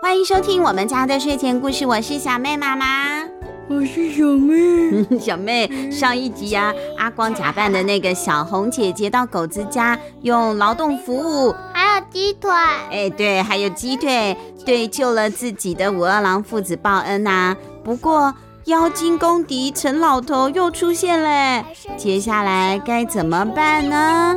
[0.00, 3.24] 欢迎收听我们家的睡前故事，我是小妹妈妈，
[3.68, 5.04] 我是小妹。
[5.18, 12.50] 小妹，上一集呀、啊，阿光假扮的那个小红姐姐到狗子家用劳动服务，还有鸡腿，
[12.90, 17.56] 哎，对，还有鸡腿，对，救了自己的武二郎父子报恩呐、啊。
[17.82, 18.32] 不过
[18.66, 21.64] 妖精公敌陈老头又出现了，
[21.96, 24.36] 接下来该怎么办呢？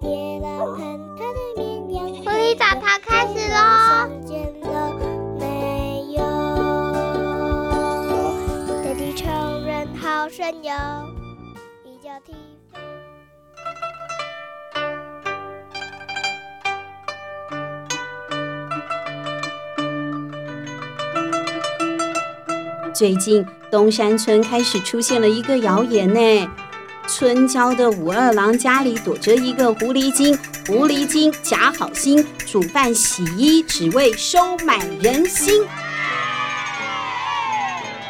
[0.00, 0.08] 狐
[2.30, 4.23] 狸找他开始喽。
[22.92, 26.50] 最近东山村开始出现了一个谣言呢，
[27.06, 35.64] 村郊的武二郎家里躲着一个狐狸精，狐狸精假好心煮饭洗衣，只为收买人心。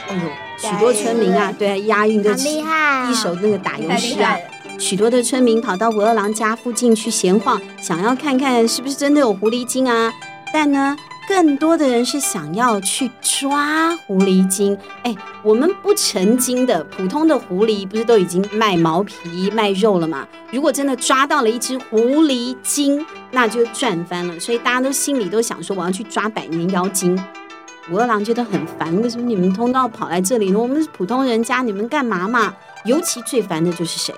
[0.08, 0.22] 哎呦！
[0.56, 4.36] 许多村民啊，对啊，押韵的一首那个打油诗啊，
[4.78, 10.12] 许多的村民跑到武二郎家附近去闲晃，想要看看是不是真的有狐狸精啊。
[10.52, 10.96] 但呢，
[11.28, 14.78] 更多的人是想要去抓狐狸精。
[15.02, 20.26] 哎，我们不成精的普通的狐狸，不是都已经卖毛皮卖肉了吗？
[20.52, 24.38] 如果真的抓到了一只狐狸精，那就赚翻了。
[24.38, 27.20] 所以大家都心里都想说，我要去抓百年妖精。
[27.90, 30.58] 武二郎觉得很烦，为什么你们通道跑来这里呢？
[30.58, 32.54] 我们是普通人家，你们干嘛嘛？
[32.84, 34.14] 尤其最烦的就是谁？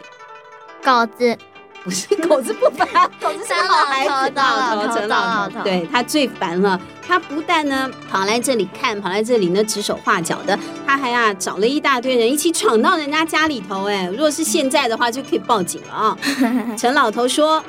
[0.84, 1.36] 狗子，
[1.82, 2.86] 不是狗子不烦，
[3.20, 6.80] 狗子是好孩子，老头，陈老头，对他最烦了。
[7.08, 13.88] 他不但呢跑来这里看，跑来这里呢指手画脚的，他还啊找了一大堆人一起闯到人家家里头。
[13.88, 16.18] 哎，如果是现在的话，就可以报警了啊！
[16.78, 17.60] 陈老头说：“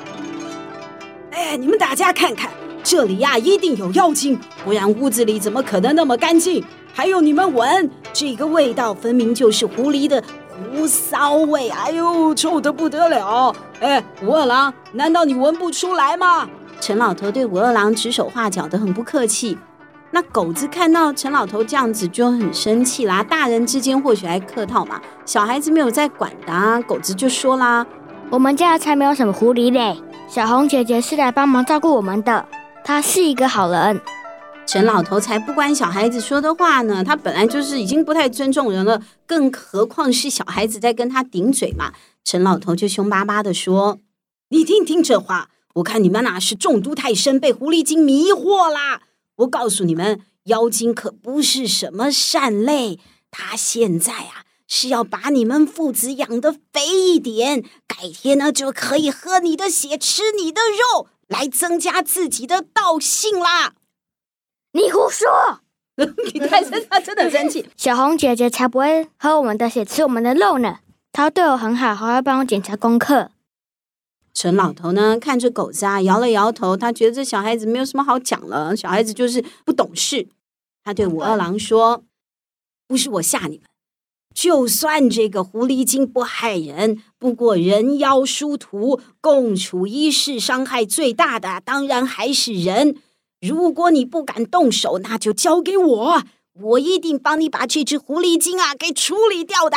[1.32, 2.50] 哎，你们大家看看。”
[2.90, 6.64] 这里呀，一定有妖精，不然屋子里怎么可能那么干净？
[6.94, 10.24] 还有你们闻，这个味道分明就是狐狸的
[10.72, 13.54] 狐骚味，哎呦，臭得不得了！
[13.80, 16.48] 哎，武二郎，难道你闻不出来吗？
[16.80, 19.58] 陈老头对武二郎指手画脚的很不客气。
[20.10, 23.22] 那狗子看到陈老头这样子就很生气啦。
[23.22, 26.80] 大人之间或许还客套嘛，小孩子没有在管的啊。
[26.80, 27.86] 狗子就说啦
[28.32, 29.94] ：“我们家才没有什么狐狸嘞，
[30.26, 32.46] 小红姐姐是来帮忙照顾我们的。”
[32.88, 34.00] 他是一个好人，
[34.66, 37.04] 陈老头才不管小孩子说的话呢。
[37.04, 41.92] 他本来就是已经不太尊重人了，更何况是小孩子在跟他顶嘴嘛。
[42.24, 43.98] 陈老头就凶巴巴地说
[44.48, 49.02] ：“你听听这话，我看你们呐是中毒太深，被狐狸精迷惑啦。
[49.36, 52.98] 我告诉你们，妖精可不是什么善类，
[53.30, 63.74] 他现在啊是要把你们父子养得肥一点，改天呢就可以喝你的血，吃你的肉。”来增加自己的道性啦！
[64.72, 65.60] 你胡说！
[66.32, 67.68] 你太生他真的很生气。
[67.76, 70.78] 小红姐姐才不会喝我们的血，吃我们的肉呢。
[71.12, 73.30] 她对我很好，还会帮我检查功课。
[74.32, 76.76] 陈老头呢，看着狗子啊，摇了摇头。
[76.76, 80.28] 他觉得这小孩子没有什么好讲了，小孩子就是不懂事。
[80.84, 82.04] 他对武二郎说
[82.86, 83.67] ：“不是我吓你们。”
[84.34, 92.96] 就算这个狐狸精不害人，不过人妖殊途，共处一室，伤害最大的当然还是人。
[93.40, 96.22] 如果你不敢动手，那就交给我，
[96.52, 99.76] 我一定帮你把这只狐狸精啊给处理掉的。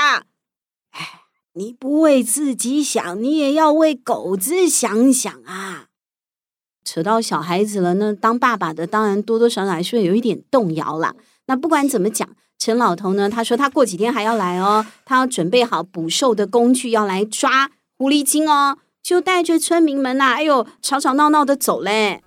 [0.92, 1.22] 哎，
[1.54, 5.88] 你不为自己想，你也要为狗子想想啊！
[6.84, 11.16] 扯到小孩子了，那当爸爸的当然多多少少还是有一点动摇了。
[11.48, 12.30] 那不管怎么讲。
[12.64, 13.28] 陈老头呢？
[13.28, 22.22] 他说他过几天还要来哦，他要准备好捕兽的工具，要来抓狐狸精哦，就带着村民们呐、啊，哎呦，吵吵闹闹的走嘞。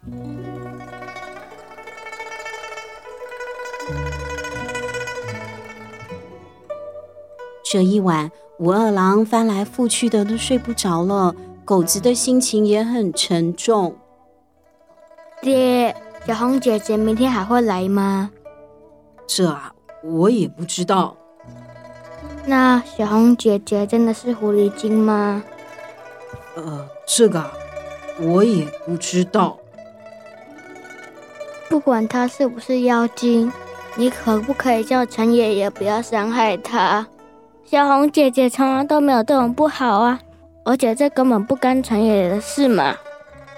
[7.62, 11.32] 这一晚，武二郎翻来覆去的都睡不着了，
[11.64, 13.96] 狗子的心情也很沉重。
[15.40, 15.94] 爹，
[16.26, 18.32] 小红姐姐明天还会来吗？
[19.28, 19.73] 这啊。
[20.04, 21.16] 我也不知道。
[22.46, 25.42] 那小红姐姐真的是狐狸精吗？
[26.56, 27.42] 呃，这个
[28.20, 29.58] 我也不知道。
[31.70, 33.50] 不管她是不是妖精，
[33.96, 37.06] 你可不可以叫陈爷爷不要伤害她？
[37.64, 40.20] 小红姐姐从来都没有对我们不好啊，
[40.64, 42.94] 而且这根本不干陈爷爷的事嘛。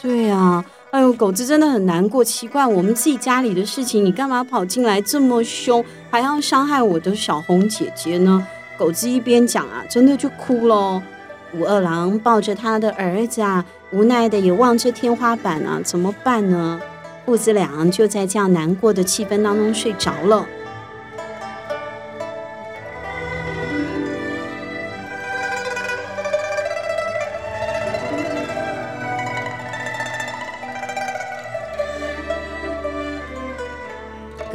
[0.00, 0.64] 对呀。
[0.96, 2.25] 哎呦，狗子真的很难过。
[2.25, 8.46] 奇怪，我们自己家里的事情，你干嘛跑进来这么凶，还要伤害我的小红姐姐呢？
[8.78, 11.02] 狗子一边讲啊，真的就哭了。
[11.52, 16.81] 武二郎抱着他的儿子啊，无奈的也望着天花板啊，怎么办呢？
[17.26, 20.46] 父子俩就在这样难过的气氛当中睡着了。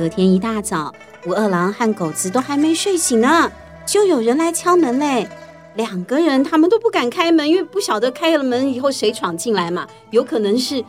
[0.02, 0.92] 隔天一大早，
[1.28, 3.52] 吴二郎和狗子都还没睡醒呢，
[3.86, 5.30] 就有人来敲门嘞。
[5.76, 10.84] 两个人他们都不敢开门，因为不晓得开了门以后谁闯进来嘛，有可能是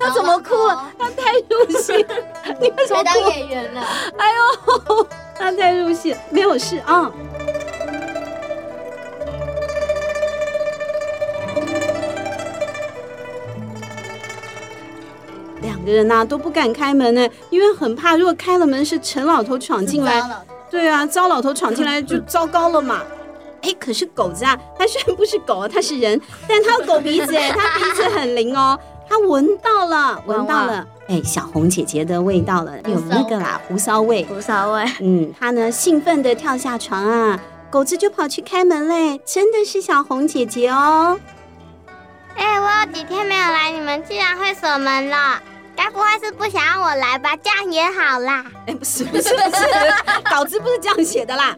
[0.00, 0.50] 他怎么哭？
[0.98, 1.92] 他太入戏，
[2.60, 3.04] 你为什么哭？
[3.04, 3.80] 当演员了。
[4.18, 5.06] 哎呦，
[5.38, 7.08] 他太入戏，没有事啊。
[7.38, 7.43] 两
[15.84, 20.22] 个人呐、啊、都不敢开门呢，因为很怕，如果开了门是陈老头闯进来，
[20.70, 23.02] 对啊，糟老头闯进来就糟糕了嘛。
[23.62, 28.78] 哎，可是狗子啊，它虽然不是狗，它是人， 但它有狗鼻子，哎，它鼻子很灵哦，
[29.08, 37.40] 它闻到了，闻到了，哎，小红姐姐的味道了，有那个啦，胡骚味，胡骚味，嗯，它呢兴奋地跳下床啊，
[37.70, 41.18] 狗子就跑去开门嘞，真的是小红姐姐哦。
[42.36, 45.40] 哎，我有几天没有来，你们居然会锁门了。
[45.76, 47.36] 该不会是不想让我来吧？
[47.42, 48.44] 这样也好啦。
[48.66, 49.66] 哎，不是不是不是，
[50.30, 51.54] 稿子不是这样写的啦。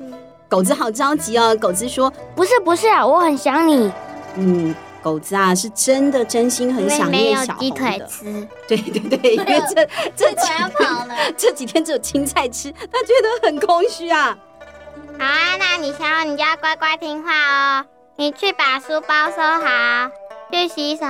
[0.48, 1.56] 狗子好着急哦。
[1.56, 3.92] 狗子说：“不是不是啊，我很想你。”
[4.36, 7.60] 嗯，狗子啊，是真的真心很想念小红的。
[7.60, 8.48] 鸡腿吃。
[8.68, 10.72] 对对对，因为这这几天
[11.36, 14.36] 这几天只有青菜吃，他觉得很空虚啊。
[15.18, 17.32] 好啊，那你想你就要乖乖听话
[17.80, 17.84] 哦。
[18.16, 20.10] 你去把书包收好，
[20.50, 21.04] 去洗手。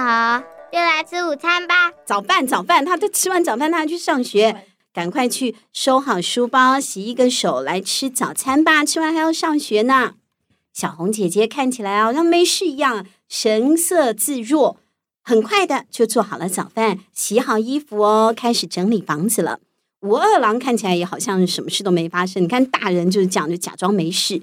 [0.73, 1.93] 就来吃午餐吧。
[2.05, 8.85] 早饭，早饭，他都吃完早饭，他还去上学，赶快去收好书包，洗一个手，来吃早餐吧。
[8.85, 10.15] 吃完还要上学呢。
[10.73, 14.79] 小红姐姐看起来好像没事一样，神色自若，
[15.23, 19.61] 很快的就做好了早饭，洗好衣服哦，开始整理房子了。
[20.01, 22.43] 武二郎看起来也好像什么事都没发生。
[22.43, 24.43] 你看大人就是这样，就假装没事。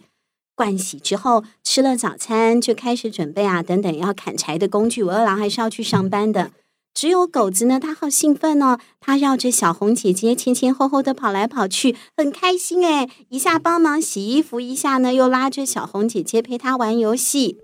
[0.56, 5.02] 盥洗之后，吃了早餐就开始准备啊，等等要砍柴的工具。
[5.04, 6.52] 我二郎还是要去上班的。
[6.94, 17.58] 只有狗子呢，他好兴奋哦，他绕着小红姐姐前前后后的跑来跑去，很开心哎，一下帮忙洗衣服，一下呢又拉着小红姐姐陪他玩游戏。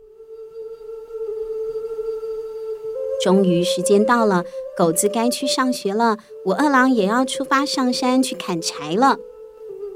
[3.23, 4.43] 终于时间到了，
[4.75, 9.19] 狗子该去上学了，我二郎也要出发上山去砍柴了。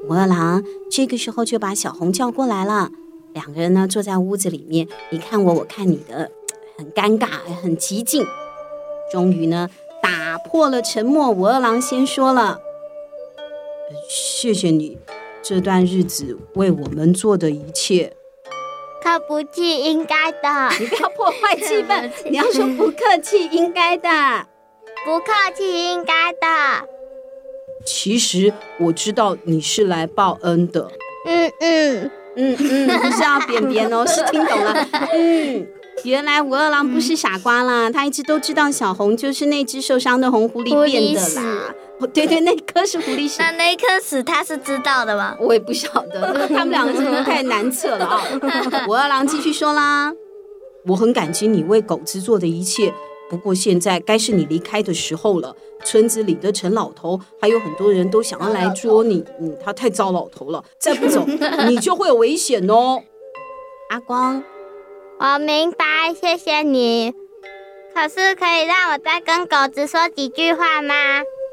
[0.08, 2.92] 武二郎这个时候就把小红叫过来了，
[3.34, 6.30] 两个人呢坐在屋子里面，你看我，我看你的，
[6.78, 7.28] 很尴尬，
[7.62, 8.26] 很激进。
[9.12, 9.70] 终于呢，
[10.02, 11.30] 打破了沉默。
[11.30, 12.60] 武二郎先说了
[14.10, 14.98] ：“谢谢你
[15.42, 18.16] 这段日子为我们做的一切。”
[19.04, 20.76] 可不气，应该的。
[20.80, 24.10] 你不要破坏气氛， 你要说不客气，应该的。
[25.06, 26.88] 不客气，应该的。
[27.86, 30.90] 其实我知道你是来报恩的。
[31.26, 34.88] 嗯嗯嗯嗯，不是要扁扁哦， 是听懂了。
[35.14, 35.68] 嗯，
[36.04, 41.76] 原来武二郎不是傻瓜啦，他一直都知道小红就是那只受伤的红狐狸变的啦。
[42.14, 43.36] 对对，那颗是狐狸屎。
[43.40, 45.38] 那那一颗屎他是知道的吗？
[45.40, 48.22] 我也不晓得， 他们两个真的太难测了啊。
[48.88, 50.12] 武二郎继续说啦，
[50.88, 52.94] 我很感激你为狗子做的一切。
[53.30, 55.56] 不过现在该是你离开的时候了。
[55.86, 61.26] 村子里的陈老头还有很多人都想要来捉你，嗯，他太糟老头了，再不走
[61.68, 63.04] 你就会有危险哦。
[63.92, 64.42] 阿光，
[65.20, 67.14] 我明白，谢谢你。
[67.94, 70.94] 可是可以让我再跟狗子说几句话吗？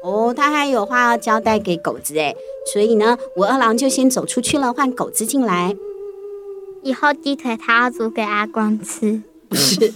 [0.01, 2.33] 哦，他还有话要交代给狗子哎，
[2.71, 5.75] 所以呢，我二郎就先走出去了，换狗子进来。
[6.83, 9.23] 以后鸡腿他要煮给阿光吃。
[9.51, 9.91] 不是，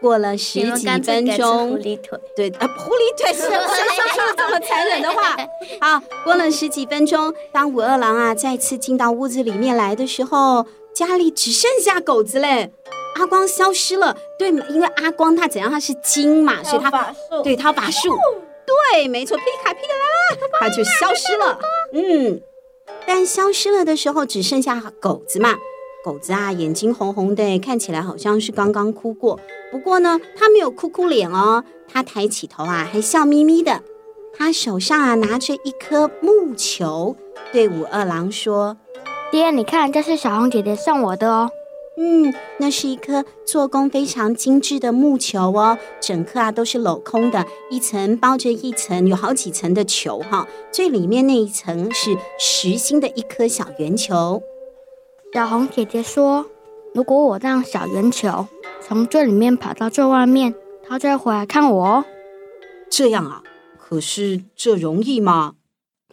[0.00, 5.36] 过了十几分钟，狐狸腿，对啊，狐狸腿谁说出了这么残忍的话？
[5.80, 12.72] 好，过了十几分钟，当武二郎啊再次进到屋子里面来的时候，家里只剩下狗子嘞，
[13.14, 14.16] 阿光消失了。
[14.36, 15.70] 对，因为阿光他怎样？
[15.70, 18.18] 他是精嘛，所以他法术，对他法术，
[18.66, 20.02] 对，没错，皮卡皮卡啦
[20.32, 21.60] 啦，他就消失了。
[21.92, 22.40] 嗯，
[23.06, 25.54] 但消失了的时候，只剩下狗子嘛。
[26.04, 29.38] 狗子啊，眼睛红红的，看起来好像是刚刚哭过。
[29.70, 33.82] 不过呢，他没有哭哭脸哦，他抬起头啊，还笑眯眯的。
[34.32, 37.16] 他手上啊拿着一颗木球，
[37.52, 38.78] 对武二郎说
[39.30, 41.50] ：“爹，你看，这是小红姐姐送我的哦。”
[41.98, 50.48] 嗯，那是一颗做工非常精致的木球哦，整颗啊都是镂空的，一层包着一层，有好几层的球哈。
[50.72, 54.42] 最里面那一层是实心的一颗小圆球。
[55.32, 56.44] 小红姐姐说
[56.92, 58.48] ：“如果我让小圆球
[58.80, 62.04] 从最里面跑到最外面，它就会回来看我哦。”
[62.90, 63.42] 这样啊？
[63.78, 65.54] 可是这容易吗？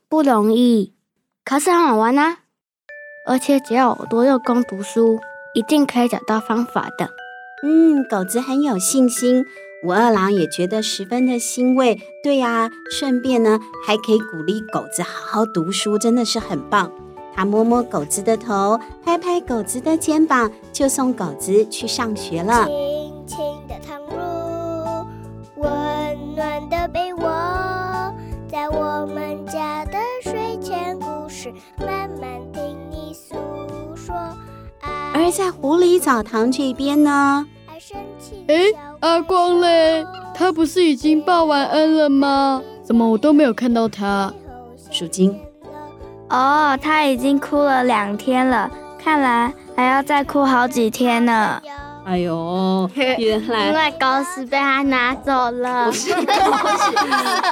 [0.08, 0.94] 不容易，
[1.44, 2.42] 可是很好玩啊！
[3.28, 5.20] 而且只要我多用功读书，
[5.56, 7.10] 一定可以找到方法的。
[7.64, 9.44] 嗯，狗子很有信心，
[9.84, 12.00] 武二郎也觉得十分的欣慰。
[12.24, 16.92] 对呀，顺便呢，还可以鼓励狗子好好读书，真的是很棒。
[17.38, 22.65] 他摸摸狗子的头，拍拍狗子的肩膀，就送狗子去上学了。
[22.65, 25.06] 轻轻的躺入
[25.58, 27.22] 温暖的被窝，
[28.48, 33.36] 在我们家的睡前故事，慢慢听你诉
[33.96, 34.15] 说。
[35.13, 37.46] 而在狐狸澡堂这边呢？
[38.48, 38.56] 哎，
[39.01, 40.03] 阿光嘞？
[40.34, 42.63] 他不是已经报完恩了吗？
[42.82, 44.34] 怎么我都没有看到他？
[44.89, 45.39] 属金。
[46.30, 48.70] 哦，他已经哭了两天了，
[49.04, 51.62] 看来还要再哭好几天呢。
[52.06, 56.92] 哎呦， 原来因为狗屎被他拿走了，不是狗屎，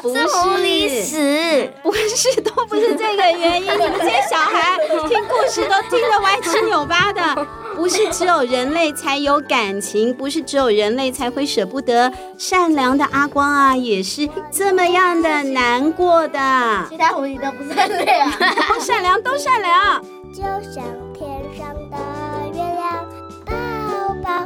[0.01, 3.65] 不是狐狸屎，不是，都不是这个原因。
[3.73, 4.77] 你们这些小孩
[5.09, 7.21] 听故事都听得歪七扭八的，
[7.75, 12.11] 不是只有人类才有感情，不是只有人类才会舍不得。
[12.37, 16.39] 善良的阿光啊，也是这么样的难过的。
[16.89, 20.01] 其他狐狸都不善良，都善良，都善良。
[20.33, 20.41] 就
[20.71, 21.97] 像天上的
[22.53, 23.05] 月亮。
[23.45, 23.53] 抱
[24.23, 24.45] 抱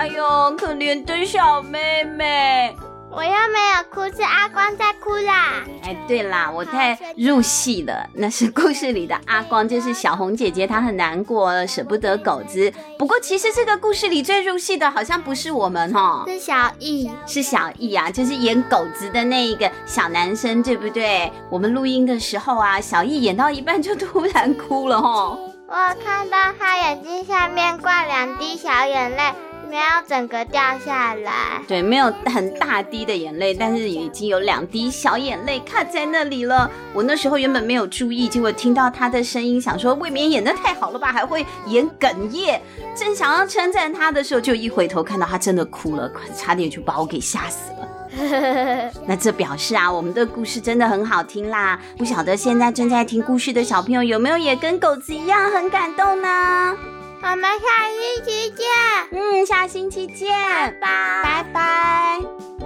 [0.00, 2.74] 哎呦，可怜的小妹妹。
[3.10, 5.62] 我又没有哭，是阿光在哭啦。
[5.82, 8.08] 哎，对啦，我太入戏了。
[8.14, 12.72] 那是故事里的阿光，就是小红姐姐，她很难过，舍不得狗子。
[12.98, 21.30] 不过其实这个故事里最入戏的，好像不是我们哦，是小易，是小易啊，就是演狗子的那一个小男生，对不对？
[21.50, 25.36] 我们录音的时候啊，小易演到一半就突然哭了哈。
[25.68, 29.22] 我看到他眼睛下面挂两滴小眼泪。
[29.70, 36.68] 没有整个掉下来，对，没有很大滴的眼泪，但是已经有两滴小眼泪卡在那里了。
[36.92, 42.60] 我那时候原本没有注意，结果听到他的声音，想说未免演得太好了吧，还会演哽咽。
[42.96, 48.90] 正想要称赞他的时候，就一回头看到他真的哭了，差点就把我给吓死了。
[49.06, 51.78] 那这表示啊，我们的故事真的很好听啦。
[51.96, 56.76] 不晓得现在正在听故事的小朋友有没有也跟狗子一样很感动呢？
[57.22, 58.66] 我们下星期见。
[59.12, 62.59] 嗯，下星期见，拜拜，拜拜。